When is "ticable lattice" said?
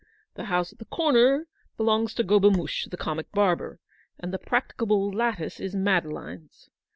4.75-5.59